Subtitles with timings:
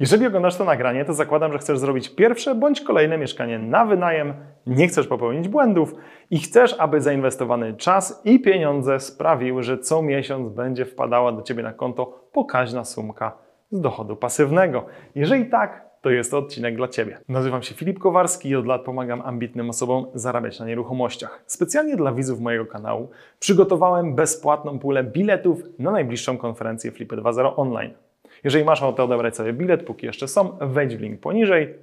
[0.00, 4.34] Jeżeli oglądasz to nagranie, to zakładam, że chcesz zrobić pierwsze bądź kolejne mieszkanie na wynajem,
[4.66, 5.94] nie chcesz popełnić błędów
[6.30, 11.62] i chcesz, aby zainwestowany czas i pieniądze sprawiły, że co miesiąc będzie wpadała do Ciebie
[11.62, 13.38] na konto pokaźna sumka
[13.70, 14.86] z dochodu pasywnego.
[15.14, 17.18] Jeżeli tak, to jest to odcinek dla Ciebie.
[17.28, 21.42] Nazywam się Filip Kowarski i od lat pomagam ambitnym osobom zarabiać na nieruchomościach.
[21.46, 23.08] Specjalnie dla widzów mojego kanału
[23.38, 27.94] przygotowałem bezpłatną pulę biletów na najbliższą konferencję Flipy 2.0 online.
[28.44, 31.74] Jeżeli masz ochotę odebrać sobie bilet, póki jeszcze są, wejdź w link poniżej.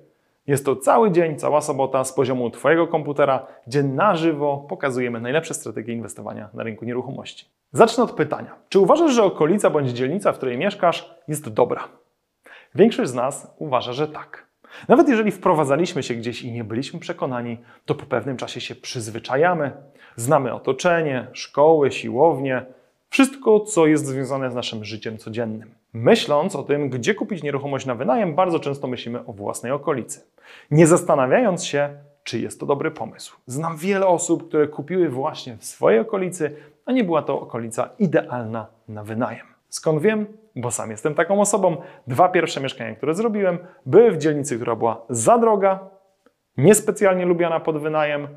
[0.47, 5.53] Jest to cały dzień, cała sobota z poziomu Twojego komputera, gdzie na żywo pokazujemy najlepsze
[5.53, 7.45] strategie inwestowania na rynku nieruchomości.
[7.71, 8.55] Zacznę od pytania.
[8.69, 11.87] Czy uważasz, że okolica bądź dzielnica, w której mieszkasz, jest dobra?
[12.75, 14.47] Większość z nas uważa, że tak.
[14.87, 19.71] Nawet jeżeli wprowadzaliśmy się gdzieś i nie byliśmy przekonani, to po pewnym czasie się przyzwyczajamy.
[20.15, 22.65] Znamy otoczenie, szkoły, siłownie,
[23.09, 25.71] wszystko, co jest związane z naszym życiem codziennym.
[25.93, 30.21] Myśląc o tym, gdzie kupić nieruchomość na wynajem, bardzo często myślimy o własnej okolicy,
[30.71, 31.89] nie zastanawiając się,
[32.23, 33.37] czy jest to dobry pomysł.
[33.45, 38.67] Znam wiele osób, które kupiły właśnie w swojej okolicy, a nie była to okolica idealna
[38.87, 39.45] na wynajem.
[39.69, 40.25] Skąd wiem?
[40.55, 41.77] Bo sam jestem taką osobą.
[42.07, 45.79] Dwa pierwsze mieszkania, które zrobiłem, były w dzielnicy, która była za droga,
[46.57, 48.27] niespecjalnie lubiana pod wynajem,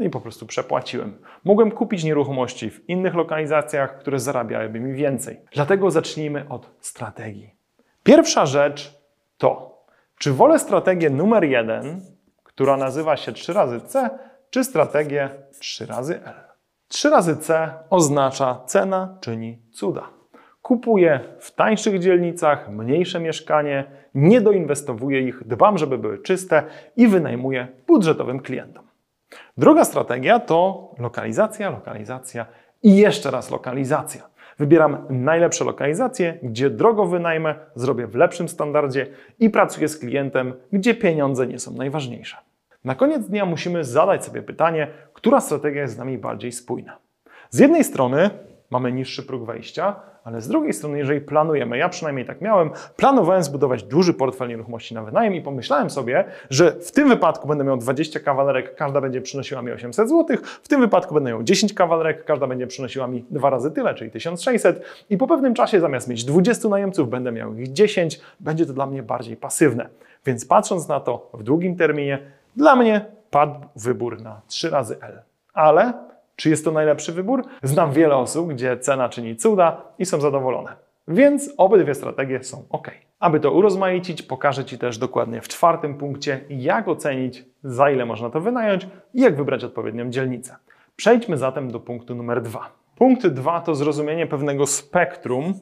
[0.00, 1.18] no i po prostu przepłaciłem.
[1.44, 5.40] Mogłem kupić nieruchomości w innych lokalizacjach, które zarabiałyby mi więcej.
[5.52, 7.54] Dlatego zacznijmy od strategii.
[8.02, 9.00] Pierwsza rzecz
[9.38, 9.78] to,
[10.18, 12.00] czy wolę strategię numer jeden,
[12.44, 14.10] która nazywa się 3 razy C,
[14.50, 16.34] czy strategię 3 razy L.
[16.88, 20.08] 3 razy C oznacza cena czyni cuda.
[20.62, 26.62] Kupuję w tańszych dzielnicach mniejsze mieszkanie, nie doinwestowuję ich, dbam, żeby były czyste
[26.96, 28.89] i wynajmuję budżetowym klientom.
[29.58, 32.46] Druga strategia to lokalizacja, lokalizacja
[32.82, 34.30] i jeszcze raz lokalizacja.
[34.58, 39.06] Wybieram najlepsze lokalizacje, gdzie drogo wynajmę, zrobię w lepszym standardzie
[39.38, 42.36] i pracuję z klientem, gdzie pieniądze nie są najważniejsze.
[42.84, 46.98] Na koniec dnia musimy zadać sobie pytanie, która strategia jest z nami bardziej spójna.
[47.50, 48.30] Z jednej strony
[48.70, 53.42] mamy niższy próg wejścia, ale z drugiej strony, jeżeli planujemy, ja przynajmniej tak miałem, planowałem
[53.42, 57.76] zbudować duży portfel nieruchomości na wynajem i pomyślałem sobie, że w tym wypadku będę miał
[57.76, 62.24] 20 kawalerek, każda będzie przynosiła mi 800 zł, w tym wypadku będę miał 10 kawalerek,
[62.24, 66.24] każda będzie przynosiła mi dwa razy tyle, czyli 1600 i po pewnym czasie zamiast mieć
[66.24, 69.88] 20 najemców będę miał ich 10, będzie to dla mnie bardziej pasywne.
[70.26, 72.18] Więc patrząc na to w długim terminie,
[72.56, 75.22] dla mnie padł wybór na 3 razy L.
[75.54, 76.09] Ale
[76.40, 77.44] czy jest to najlepszy wybór?
[77.62, 80.76] Znam wiele osób, gdzie cena czyni cuda i są zadowolone.
[81.08, 82.90] Więc obydwie strategie są ok.
[83.18, 88.30] Aby to urozmaicić, pokażę Ci też dokładnie w czwartym punkcie, jak ocenić, za ile można
[88.30, 90.56] to wynająć i jak wybrać odpowiednią dzielnicę.
[90.96, 92.72] Przejdźmy zatem do punktu numer dwa.
[92.96, 95.54] Punkt dwa to zrozumienie pewnego spektrum,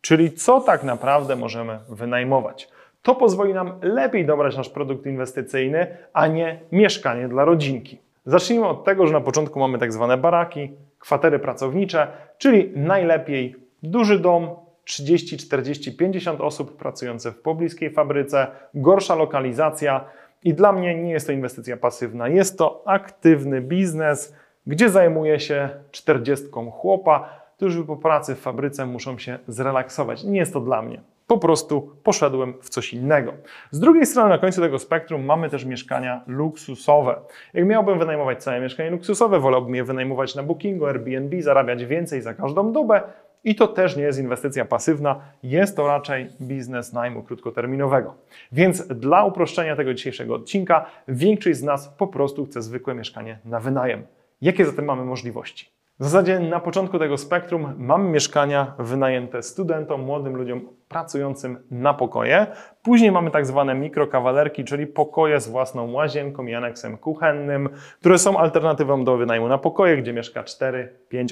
[0.00, 2.68] czyli co tak naprawdę możemy wynajmować.
[3.02, 8.07] To pozwoli nam lepiej dobrać nasz produkt inwestycyjny, a nie mieszkanie dla rodzinki.
[8.26, 12.06] Zacznijmy od tego, że na początku mamy tak zwane baraki, kwatery pracownicze,
[12.38, 14.48] czyli najlepiej duży dom,
[14.84, 20.04] 30, 40, 50 osób pracujące w pobliskiej fabryce, gorsza lokalizacja
[20.44, 24.34] i dla mnie nie jest to inwestycja pasywna, jest to aktywny biznes,
[24.66, 30.24] gdzie zajmuje się 40 chłopa, którzy po pracy w fabryce muszą się zrelaksować.
[30.24, 33.32] Nie jest to dla mnie po prostu poszedłem w coś innego.
[33.70, 37.20] Z drugiej strony, na końcu tego spektrum mamy też mieszkania luksusowe.
[37.54, 42.34] Jak miałbym wynajmować całe mieszkanie luksusowe, wolałbym je wynajmować na Bookingu, Airbnb, zarabiać więcej za
[42.34, 43.02] każdą dobę.
[43.44, 48.14] I to też nie jest inwestycja pasywna, jest to raczej biznes najmu krótkoterminowego.
[48.52, 53.60] Więc dla uproszczenia tego dzisiejszego odcinka, większość z nas po prostu chce zwykłe mieszkanie na
[53.60, 54.06] wynajem.
[54.40, 55.70] Jakie zatem mamy możliwości?
[56.00, 62.46] W zasadzie na początku tego spektrum mamy mieszkania wynajęte studentom, młodym ludziom pracującym na pokoje.
[62.82, 67.68] Później mamy tak zwane mikrokawalerki, czyli pokoje z własną łazienką i aneksem kuchennym,
[68.00, 70.82] które są alternatywą do wynajmu na pokoje, gdzie mieszka 4-5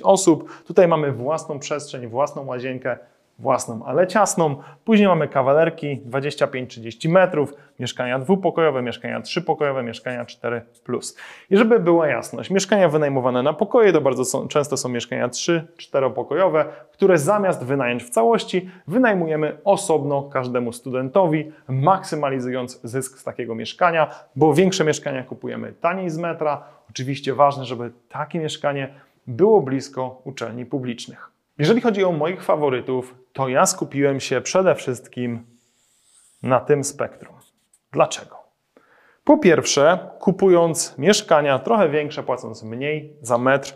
[0.02, 0.64] osób.
[0.66, 2.98] Tutaj mamy własną przestrzeń, własną łazienkę,
[3.38, 4.56] własną, ale ciasną.
[4.84, 10.60] Później mamy kawalerki 25-30 metrów, mieszkania dwupokojowe, mieszkania trzypokojowe, mieszkania 4+.
[11.50, 16.12] I żeby była jasność, mieszkania wynajmowane na pokoje to bardzo są, często są mieszkania 3-4
[16.12, 24.10] pokojowe, które zamiast wynająć w całości, wynajmujemy osobno każdemu studentowi, maksymalizując zysk z takiego mieszkania,
[24.36, 26.62] bo większe mieszkania kupujemy taniej z metra.
[26.90, 28.94] Oczywiście ważne, żeby takie mieszkanie
[29.26, 31.35] było blisko uczelni publicznych.
[31.58, 35.46] Jeżeli chodzi o moich faworytów, to ja skupiłem się przede wszystkim
[36.42, 37.36] na tym spektrum.
[37.92, 38.36] Dlaczego?
[39.24, 43.74] Po pierwsze, kupując mieszkania trochę większe, płacąc mniej za metr,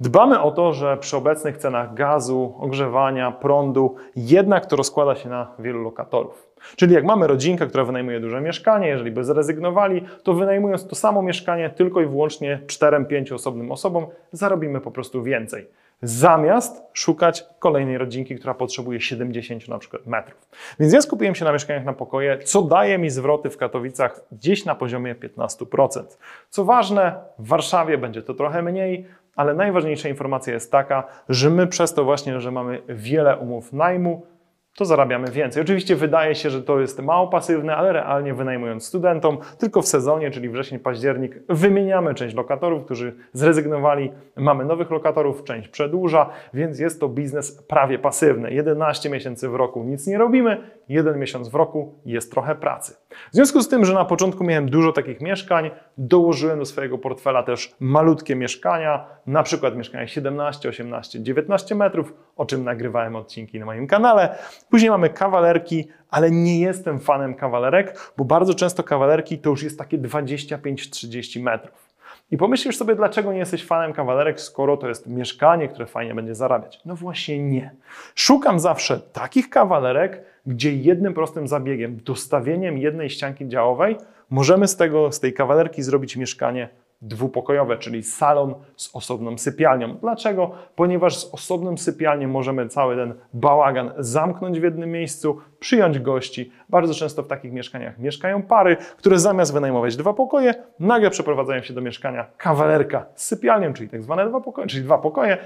[0.00, 5.52] Dbamy o to, że przy obecnych cenach gazu, ogrzewania, prądu, jednak to rozkłada się na
[5.58, 6.48] wielu lokatorów.
[6.76, 11.22] Czyli jak mamy rodzinkę, która wynajmuje duże mieszkanie, jeżeli by zrezygnowali, to wynajmując to samo
[11.22, 15.68] mieszkanie tylko i wyłącznie 4-5 osobnym osobom, zarobimy po prostu więcej
[16.02, 20.48] zamiast szukać kolejnej rodzinki, która potrzebuje 70 na przykład metrów.
[20.80, 24.64] Więc ja skupiłem się na mieszkaniach na pokoje, co daje mi zwroty w Katowicach gdzieś
[24.64, 26.02] na poziomie 15%.
[26.50, 29.06] Co ważne, w Warszawie będzie to trochę mniej,
[29.36, 34.26] ale najważniejsza informacja jest taka, że my przez to właśnie, że mamy wiele umów najmu,
[34.76, 35.62] to zarabiamy więcej.
[35.62, 40.30] Oczywiście wydaje się, że to jest mało pasywne, ale realnie wynajmując studentom, tylko w sezonie,
[40.30, 47.00] czyli wrzesień, październik, wymieniamy część lokatorów, którzy zrezygnowali, mamy nowych lokatorów, część przedłuża, więc jest
[47.00, 48.52] to biznes prawie pasywny.
[48.52, 52.96] 11 miesięcy w roku nic nie robimy, jeden miesiąc w roku jest trochę pracy.
[53.32, 57.42] W związku z tym, że na początku miałem dużo takich mieszkań, dołożyłem do swojego portfela
[57.42, 63.66] też malutkie mieszkania, na przykład mieszkania 17, 18, 19 metrów, o czym nagrywałem odcinki na
[63.66, 64.38] moim kanale.
[64.70, 69.78] Później mamy kawalerki, ale nie jestem fanem kawalerek, bo bardzo często kawalerki to już jest
[69.78, 71.86] takie 25-30 metrów.
[72.30, 76.34] I pomyślisz sobie, dlaczego nie jesteś fanem kawalerek, skoro to jest mieszkanie, które fajnie będzie
[76.34, 76.80] zarabiać.
[76.84, 77.70] No właśnie nie.
[78.14, 83.96] Szukam zawsze takich kawalerek, gdzie jednym prostym zabiegiem, dostawieniem jednej ścianki działowej,
[84.30, 86.68] możemy z, tego, z tej kawalerki zrobić mieszkanie
[87.02, 89.94] dwupokojowe, czyli salon z osobną sypialnią.
[89.94, 90.50] Dlaczego?
[90.76, 96.52] Ponieważ z osobną sypialnią możemy cały ten bałagan zamknąć w jednym miejscu, przyjąć gości.
[96.68, 101.74] Bardzo często w takich mieszkaniach mieszkają pary, które zamiast wynajmować dwa pokoje, nagle przeprowadzają się
[101.74, 105.38] do mieszkania kawalerka z sypialnią, czyli tak zwane dwa pokoje, czyli dwa pokoje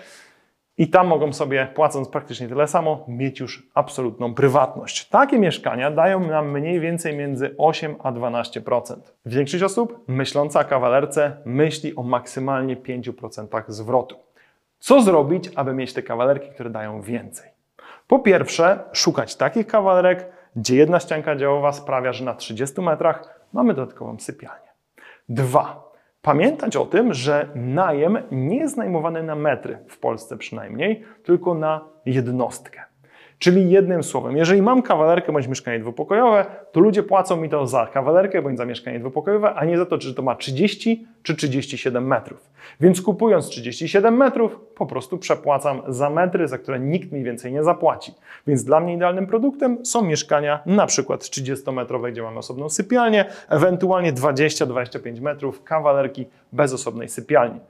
[0.80, 5.08] i tam mogą sobie, płacąc praktycznie tyle samo, mieć już absolutną prywatność.
[5.08, 8.96] Takie mieszkania dają nam mniej więcej między 8 a 12%.
[9.26, 14.16] Większość osób myśląca o kawalerce myśli o maksymalnie 5% zwrotu.
[14.78, 17.50] Co zrobić, aby mieć te kawalerki, które dają więcej?
[18.06, 23.74] Po pierwsze, szukać takich kawalerek, gdzie jedna ścianka działowa sprawia, że na 30 metrach mamy
[23.74, 24.68] dodatkową sypialnię.
[25.28, 25.89] Dwa,
[26.22, 31.88] Pamiętać o tym, że najem nie jest najmowany na metry, w Polsce przynajmniej, tylko na
[32.06, 32.89] jednostkę.
[33.40, 37.86] Czyli jednym słowem, jeżeli mam kawalerkę bądź mieszkanie dwupokojowe, to ludzie płacą mi to za
[37.86, 42.06] kawalerkę bądź za mieszkanie dwupokojowe, a nie za to, czy to ma 30 czy 37
[42.06, 42.50] metrów.
[42.80, 47.64] Więc kupując 37 metrów, po prostu przepłacam za metry, za które nikt mi więcej nie
[47.64, 48.14] zapłaci.
[48.46, 54.12] Więc dla mnie idealnym produktem są mieszkania na przykład 30-metrowe, gdzie mamy osobną sypialnię, ewentualnie
[54.12, 57.60] 20-25 metrów kawalerki bez osobnej sypialni.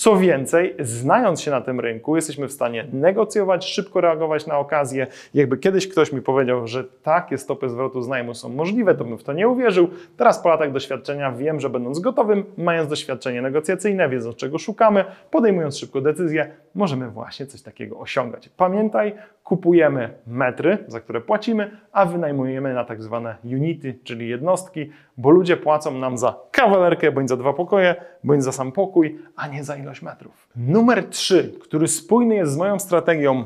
[0.00, 5.06] Co więcej, znając się na tym rynku, jesteśmy w stanie negocjować, szybko reagować na okazję.
[5.34, 9.18] Jakby kiedyś ktoś mi powiedział, że takie stopy zwrotu z najmu są możliwe, to bym
[9.18, 9.90] w to nie uwierzył.
[10.16, 15.78] Teraz po latach doświadczenia wiem, że będąc gotowym, mając doświadczenie negocjacyjne, wiedząc czego szukamy, podejmując
[15.78, 18.48] szybko decyzję, możemy właśnie coś takiego osiągać.
[18.48, 19.14] Pamiętaj,
[19.44, 25.56] kupujemy metry, za które płacimy, a wynajmujemy na tak zwane unity, czyli jednostki, bo ludzie
[25.56, 27.94] płacą nam za kawalerkę, bądź za dwa pokoje,
[28.24, 30.48] bądź za sam pokój, a nie za ilość metrów.
[30.56, 33.44] Numer trzy, który spójny jest z moją strategią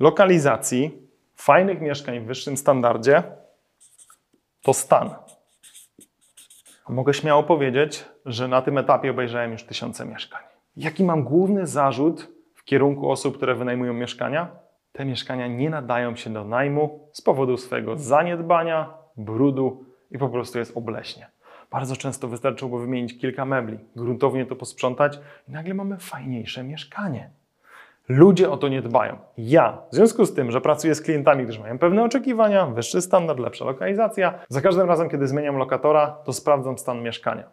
[0.00, 0.98] lokalizacji,
[1.36, 3.22] fajnych mieszkań w wyższym standardzie,
[4.62, 5.14] to stan.
[6.88, 10.42] Mogę śmiało powiedzieć, że na tym etapie obejrzałem już tysiące mieszkań.
[10.76, 14.64] Jaki mam główny zarzut w kierunku osób, które wynajmują mieszkania?
[14.94, 20.58] te mieszkania nie nadają się do najmu z powodu swojego zaniedbania, brudu i po prostu
[20.58, 21.26] jest obleśnie.
[21.74, 27.30] Bardzo często wystarczyłoby wymienić kilka mebli, gruntownie to posprzątać i nagle mamy fajniejsze mieszkanie.
[28.08, 29.16] Ludzie o to nie dbają.
[29.38, 33.38] Ja, w związku z tym, że pracuję z klientami, którzy mają pewne oczekiwania, wyższy standard,
[33.38, 37.44] lepsza lokalizacja, za każdym razem, kiedy zmieniam lokatora, to sprawdzam stan mieszkania.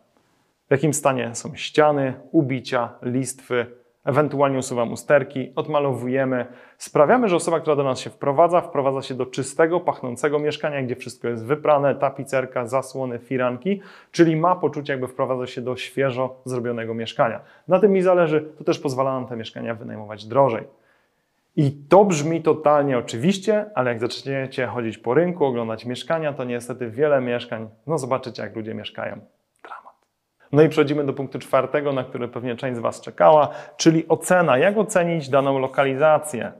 [0.67, 3.65] W jakim stanie są ściany, ubicia, listwy,
[4.05, 6.45] Ewentualnie usuwam usterki, odmalowujemy.
[6.77, 10.95] Sprawiamy, że osoba, która do nas się wprowadza, wprowadza się do czystego, pachnącego mieszkania, gdzie
[10.95, 13.81] wszystko jest wyprane, tapicerka, zasłony, firanki,
[14.11, 17.39] czyli ma poczucie, jakby wprowadza się do świeżo zrobionego mieszkania.
[17.67, 20.63] Na tym mi zależy, to też pozwala nam te mieszkania wynajmować drożej.
[21.55, 26.89] I to brzmi totalnie oczywiście, ale jak zaczniecie chodzić po rynku, oglądać mieszkania, to niestety
[26.89, 29.19] wiele mieszkań, no zobaczycie jak ludzie mieszkają.
[30.51, 34.57] No i przechodzimy do punktu czwartego, na który pewnie część z Was czekała, czyli ocena.
[34.57, 36.51] Jak ocenić daną lokalizację?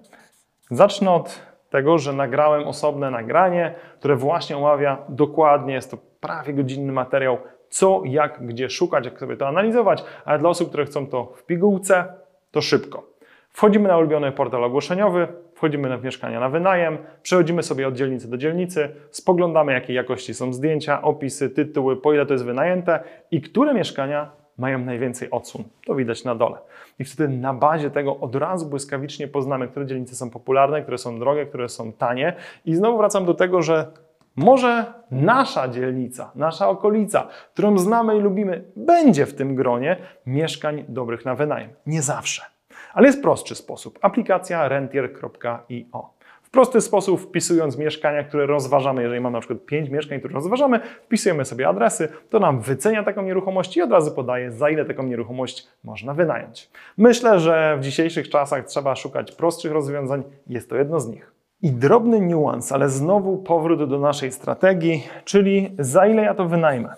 [0.71, 6.91] Zacznę od tego, że nagrałem osobne nagranie, które właśnie omawia dokładnie, jest to prawie godzinny
[6.91, 7.37] materiał,
[7.69, 11.43] co, jak, gdzie szukać, jak sobie to analizować, ale dla osób, które chcą to w
[11.43, 12.13] pigułce,
[12.51, 13.10] to szybko.
[13.53, 18.37] Wchodzimy na ulubiony portal ogłoszeniowy, wchodzimy na mieszkania na wynajem, przechodzimy sobie od dzielnicy do
[18.37, 23.73] dzielnicy, spoglądamy jakiej jakości są zdjęcia, opisy, tytuły, po ile to jest wynajęte i które
[23.73, 25.63] mieszkania mają najwięcej odsłon.
[25.85, 26.57] To widać na dole.
[26.99, 31.19] I wtedy na bazie tego od razu błyskawicznie poznamy, które dzielnice są popularne, które są
[31.19, 32.35] drogie, które są tanie.
[32.65, 33.91] I znowu wracam do tego, że
[34.35, 41.25] może nasza dzielnica, nasza okolica, którą znamy i lubimy, będzie w tym gronie mieszkań dobrych
[41.25, 41.69] na wynajem.
[41.85, 42.60] Nie zawsze.
[42.93, 43.99] Ale jest prostszy sposób.
[44.01, 46.21] Aplikacja rentier.io.
[46.41, 50.79] W prosty sposób wpisując mieszkania, które rozważamy, jeżeli mamy na przykład 5 mieszkań, które rozważamy,
[50.79, 55.03] wpisujemy sobie adresy, to nam wycenia taką nieruchomość i od razu podaje, za ile taką
[55.03, 56.69] nieruchomość można wynająć.
[56.97, 61.31] Myślę, że w dzisiejszych czasach trzeba szukać prostszych rozwiązań, jest to jedno z nich.
[61.61, 66.93] I drobny niuans, ale znowu powrót do naszej strategii, czyli za ile ja to wynajmę,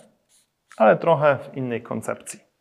[0.77, 2.52] ale trochę w innej koncepcji.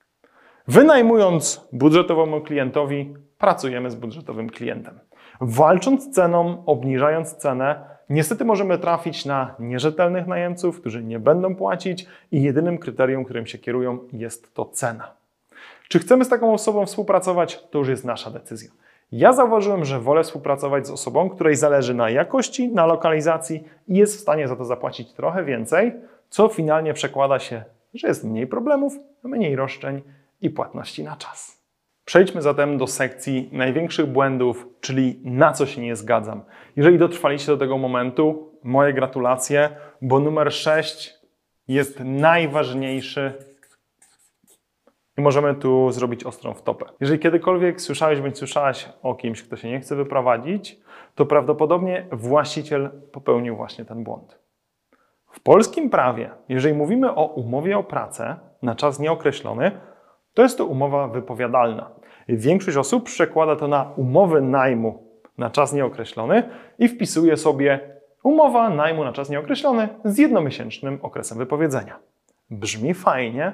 [0.68, 4.98] Wynajmując budżetowemu klientowi, pracujemy z budżetowym klientem.
[5.40, 12.42] Walcząc ceną, obniżając cenę, niestety możemy trafić na nierzetelnych najemców, którzy nie będą płacić i
[12.42, 15.10] jedynym kryterium, którym się kierują, jest to cena.
[15.88, 18.70] Czy chcemy z taką osobą współpracować, to już jest nasza decyzja.
[19.12, 24.16] Ja zauważyłem, że wolę współpracować z osobą, której zależy na jakości, na lokalizacji i jest
[24.16, 25.92] w stanie za to zapłacić trochę więcej,
[26.28, 27.62] co finalnie przekłada się,
[27.94, 28.92] że jest mniej problemów,
[29.22, 30.02] mniej roszczeń
[30.42, 31.62] i płatności na czas.
[32.04, 36.42] Przejdźmy zatem do sekcji największych błędów, czyli na co się nie zgadzam.
[36.76, 39.70] Jeżeli dotrwaliście do tego momentu, moje gratulacje,
[40.02, 41.14] bo numer 6
[41.68, 43.32] jest najważniejszy
[45.18, 46.86] i możemy tu zrobić ostrą wtopę.
[47.00, 50.80] Jeżeli kiedykolwiek słyszałeś bądź słyszałaś o kimś, kto się nie chce wyprowadzić,
[51.14, 54.38] to prawdopodobnie właściciel popełnił właśnie ten błąd.
[55.30, 59.80] W polskim prawie, jeżeli mówimy o umowie o pracę na czas nieokreślony,
[60.34, 61.90] to jest to umowa wypowiadalna.
[62.28, 65.02] Większość osób przekłada to na umowy najmu
[65.38, 66.42] na czas nieokreślony
[66.78, 67.80] i wpisuje sobie
[68.22, 71.98] umowa najmu na czas nieokreślony z jednomiesięcznym okresem wypowiedzenia.
[72.50, 73.52] Brzmi fajnie,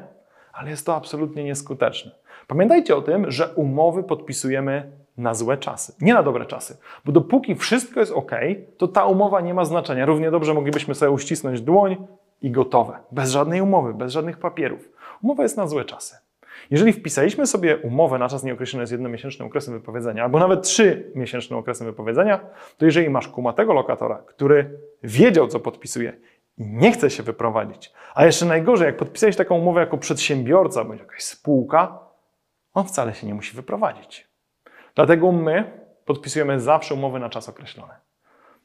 [0.52, 2.10] ale jest to absolutnie nieskuteczne.
[2.46, 7.54] Pamiętajcie o tym, że umowy podpisujemy na złe czasy, nie na dobre czasy, bo dopóki
[7.54, 8.32] wszystko jest ok,
[8.76, 10.06] to ta umowa nie ma znaczenia.
[10.06, 11.96] Równie dobrze moglibyśmy sobie uścisnąć dłoń
[12.42, 14.88] i gotowe, bez żadnej umowy, bez żadnych papierów.
[15.22, 16.27] Umowa jest na złe czasy.
[16.70, 21.86] Jeżeli wpisaliśmy sobie umowę na czas nieokreślony z jednomiesięcznym okresem wypowiedzenia, albo nawet trzymiesięcznym okresem
[21.86, 22.40] wypowiedzenia,
[22.76, 26.12] to jeżeli masz kumatego lokatora, który wiedział, co podpisuje
[26.58, 31.00] i nie chce się wyprowadzić, a jeszcze najgorzej, jak podpisałeś taką umowę jako przedsiębiorca bądź
[31.00, 31.98] jakaś spółka,
[32.74, 34.28] on wcale się nie musi wyprowadzić.
[34.94, 37.92] Dlatego my podpisujemy zawsze umowy na czas określony.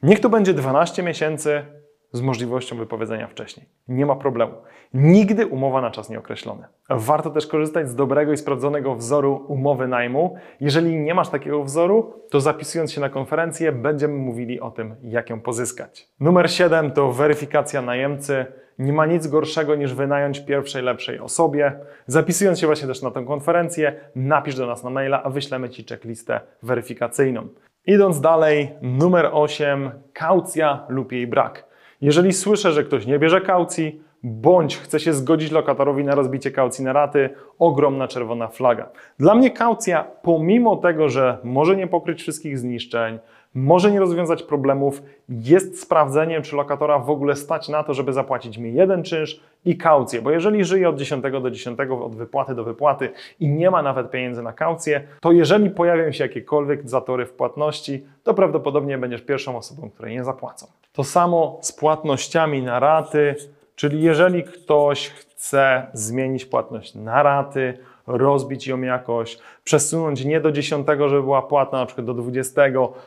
[0.02, 1.64] Niech to będzie 12 miesięcy,
[2.14, 3.66] z możliwością wypowiedzenia wcześniej.
[3.88, 4.52] Nie ma problemu.
[4.94, 6.64] Nigdy umowa na czas nieokreślony.
[6.90, 10.36] Warto też korzystać z dobrego i sprawdzonego wzoru umowy najmu.
[10.60, 15.30] Jeżeli nie masz takiego wzoru, to zapisując się na konferencję, będziemy mówili o tym, jak
[15.30, 16.08] ją pozyskać.
[16.20, 18.46] Numer 7 to weryfikacja najemcy.
[18.78, 21.72] Nie ma nic gorszego niż wynająć pierwszej lepszej osobie.
[22.06, 25.84] Zapisując się właśnie też na tę konferencję, napisz do nas na maila, a wyślemy Ci
[25.84, 27.48] checklistę weryfikacyjną.
[27.86, 31.73] Idąc dalej, numer 8, kaucja lub jej brak.
[32.00, 36.84] Jeżeli słyszę, że ktoś nie bierze kaucji, bądź chce się zgodzić lokatorowi na rozbicie kaucji
[36.84, 38.90] na raty, ogromna czerwona flaga.
[39.18, 43.18] Dla mnie kaucja, pomimo tego, że może nie pokryć wszystkich zniszczeń,
[43.54, 48.58] może nie rozwiązać problemów, jest sprawdzeniem, czy lokatora w ogóle stać na to, żeby zapłacić
[48.58, 50.22] mi jeden czynsz i kaucję.
[50.22, 54.10] Bo jeżeli żyje od 10 do 10, od wypłaty do wypłaty i nie ma nawet
[54.10, 59.56] pieniędzy na kaucję, to jeżeli pojawią się jakiekolwiek zatory w płatności, to prawdopodobnie będziesz pierwszą
[59.56, 60.66] osobą, której nie zapłacą.
[60.92, 63.34] To samo z płatnościami na raty,
[63.76, 70.86] czyli jeżeli ktoś chce zmienić płatność na raty, rozbić ją jakoś, przesunąć nie do 10,
[70.98, 72.62] żeby była płatna, na przykład do 20,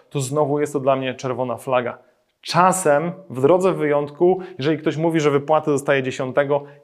[0.09, 1.97] to znowu jest to dla mnie czerwona flaga.
[2.41, 6.35] Czasem, w drodze wyjątku, jeżeli ktoś mówi, że wypłaty dostaje 10,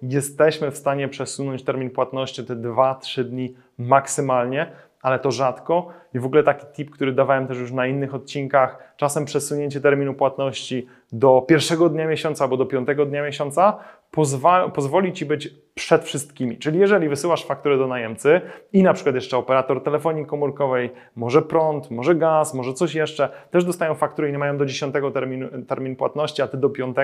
[0.01, 4.72] jesteśmy w stanie przesunąć termin płatności te 2-3 dni maksymalnie,
[5.03, 5.88] ale to rzadko.
[6.13, 10.13] I w ogóle taki tip, który dawałem też już na innych odcinkach, czasem przesunięcie terminu
[10.13, 13.77] płatności do pierwszego dnia miesiąca albo do piątego dnia miesiąca
[14.74, 16.57] pozwoli Ci być przed wszystkimi.
[16.57, 18.41] Czyli jeżeli wysyłasz fakturę do najemcy
[18.74, 23.65] i na przykład jeszcze operator telefonii komórkowej, może prąd, może gaz, może coś jeszcze, też
[23.65, 26.95] dostają fakturę i nie mają do 10 terminu, termin płatności, a Ty do 5,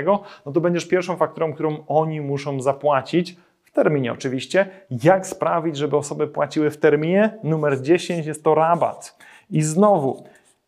[0.45, 3.37] no to będziesz pierwszą fakturą, którą oni muszą zapłacić,
[3.69, 4.67] w terminie oczywiście.
[5.03, 7.37] Jak sprawić, żeby osoby płaciły w terminie?
[7.43, 9.17] Numer 10 jest to rabat.
[9.49, 10.23] I znowu,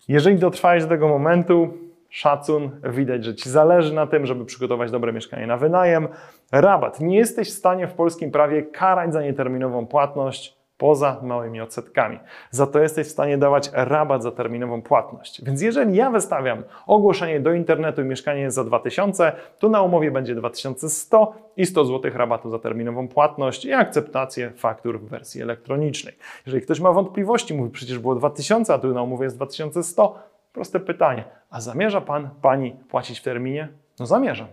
[0.07, 1.73] jeżeli dotrwałeś do tego momentu,
[2.09, 6.07] szacun, widać, że Ci zależy na tym, żeby przygotować dobre mieszkanie na wynajem.
[6.51, 6.99] Rabat.
[6.99, 12.19] Nie jesteś w stanie w polskim prawie karać za nieterminową płatność, poza małymi odsetkami.
[12.51, 15.43] Za to jesteś w stanie dawać rabat za terminową płatność.
[15.45, 20.11] Więc jeżeli ja wystawiam ogłoszenie do internetu i mieszkanie jest za 2000, to na umowie
[20.11, 26.17] będzie 2100 i 100 zł rabatu za terminową płatność i akceptację faktur w wersji elektronicznej.
[26.45, 30.19] Jeżeli ktoś ma wątpliwości, mówi przecież było 2000, a tu na umowie jest 2100,
[30.53, 33.67] proste pytanie, a zamierza pan, pani płacić w terminie?
[33.99, 34.47] No zamierzam.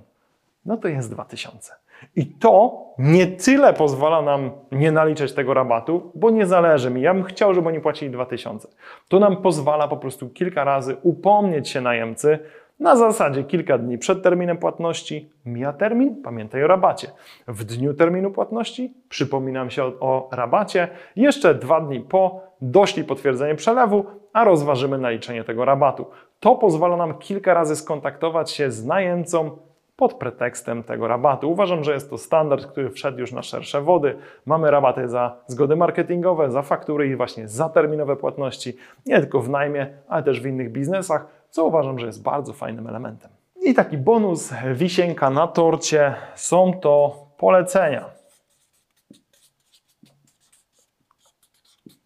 [0.66, 1.87] No to jest 2000.
[2.16, 7.02] I to nie tyle pozwala nam nie naliczać tego rabatu, bo nie zależy mi.
[7.02, 8.68] Ja bym chciał, żeby oni płacili 2000.
[9.08, 12.38] To nam pozwala po prostu kilka razy upomnieć się najemcy
[12.80, 15.30] na zasadzie kilka dni przed terminem płatności.
[15.46, 17.08] Mija termin, pamiętaj o rabacie.
[17.48, 20.88] W dniu terminu płatności przypominam się o, o rabacie.
[21.16, 26.06] Jeszcze dwa dni po doślij potwierdzenie przelewu, a rozważymy naliczenie tego rabatu.
[26.40, 29.58] To pozwala nam kilka razy skontaktować się z najemcą
[29.98, 31.50] pod pretekstem tego rabatu.
[31.50, 34.18] Uważam, że jest to standard, który wszedł już na szersze wody.
[34.46, 38.76] Mamy rabaty za zgody marketingowe, za faktury i właśnie za terminowe płatności,
[39.06, 42.86] nie tylko w najmie, ale też w innych biznesach, co uważam, że jest bardzo fajnym
[42.86, 43.30] elementem.
[43.62, 48.04] I taki bonus, wisienka na torcie, są to polecenia.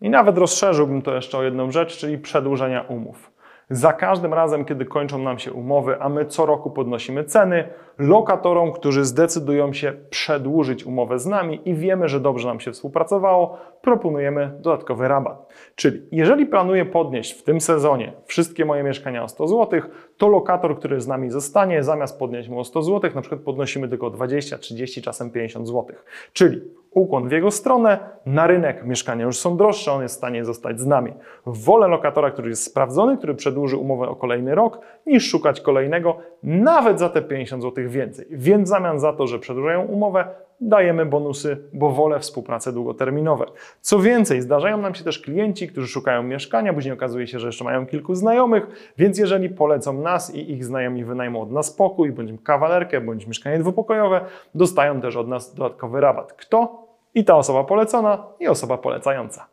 [0.01, 3.32] I nawet rozszerzyłbym to jeszcze o jedną rzecz, czyli przedłużenia umów.
[3.71, 8.73] Za każdym razem, kiedy kończą nam się umowy, a my co roku podnosimy ceny, lokatorom,
[8.73, 14.59] którzy zdecydują się przedłużyć umowę z nami i wiemy, że dobrze nam się współpracowało, proponujemy
[14.61, 15.47] dodatkowy rabat.
[15.75, 19.81] Czyli jeżeli planuję podnieść w tym sezonie wszystkie moje mieszkania o 100 zł,
[20.23, 23.89] to lokator, który z nami zostanie, zamiast podnieść mu o 100 zł, na przykład podnosimy
[23.89, 25.97] tylko 20, 30, czasem 50 zł.
[26.33, 26.61] Czyli
[26.91, 30.81] ukłon w jego stronę, na rynek mieszkania już są droższe, on jest w stanie zostać
[30.81, 31.13] z nami.
[31.47, 36.99] Wolę lokatora, który jest sprawdzony, który przedłuży umowę o kolejny rok, niż szukać kolejnego, nawet
[36.99, 38.27] za te 50 zł więcej.
[38.31, 40.25] Więc w zamian za to, że przedłużają umowę,
[40.63, 43.47] dajemy bonusy, bo wolę współpracę długoterminowe.
[43.81, 47.65] Co więcej, zdarzają nam się też klienci, którzy szukają mieszkania, później okazuje się, że jeszcze
[47.65, 52.33] mają kilku znajomych, więc jeżeli polecą nas i ich znajomi wynajmą od nas pokój, bądź
[52.45, 54.21] kawalerkę, bądź mieszkanie dwupokojowe,
[54.55, 56.33] dostają też od nas dodatkowy rabat.
[56.33, 56.87] Kto?
[57.15, 59.47] I ta osoba polecona, i osoba polecająca.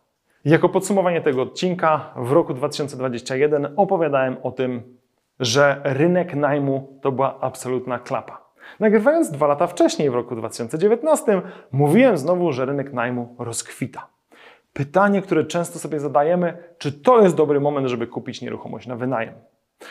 [0.45, 4.97] Jako podsumowanie tego odcinka, w roku 2021 opowiadałem o tym,
[5.39, 8.48] że rynek najmu to była absolutna klapa.
[8.79, 14.07] Nagrywając dwa lata wcześniej, w roku 2019, mówiłem znowu, że rynek najmu rozkwita.
[14.73, 19.33] Pytanie, które często sobie zadajemy, czy to jest dobry moment, żeby kupić nieruchomość na wynajem?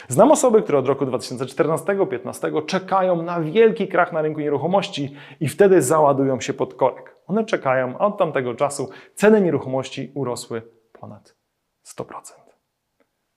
[0.08, 5.82] Znam osoby, które od roku 2014-2015 czekają na wielki krach na rynku nieruchomości i wtedy
[5.82, 7.16] załadują się pod korek.
[7.26, 11.36] One czekają, a od tamtego czasu ceny nieruchomości urosły ponad
[11.86, 12.47] 100%.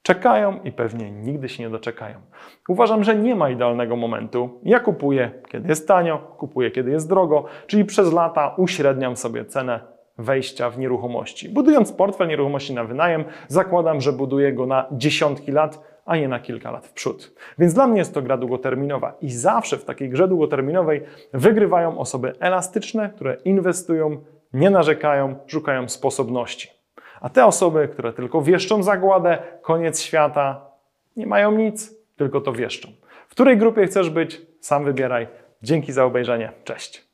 [0.04, 2.22] Czekają i pewnie nigdy się nie doczekają.
[2.70, 4.60] Uważam, że nie ma idealnego momentu.
[4.64, 9.80] Ja kupuję, kiedy jest tanio, kupuję, kiedy jest drogo, czyli przez lata uśredniam sobie cenę
[10.18, 11.50] wejścia w nieruchomości.
[11.50, 16.40] Budując portfel nieruchomości na wynajem, zakładam, że buduję go na dziesiątki lat, a nie na
[16.40, 17.34] kilka lat w przód.
[17.58, 21.02] Więc dla mnie jest to gra długoterminowa i zawsze w takiej grze długoterminowej
[21.34, 24.18] wygrywają osoby elastyczne, które inwestują,
[24.54, 26.81] nie narzekają, szukają sposobności.
[27.22, 30.66] A te osoby, które tylko wieszczą zagładę, koniec świata,
[31.16, 32.90] nie mają nic, tylko to wieszczą.
[33.28, 34.42] W której grupie chcesz być?
[34.60, 35.28] Sam wybieraj.
[35.64, 36.52] Dzięki za obejrzenie.
[36.64, 37.11] Cześć.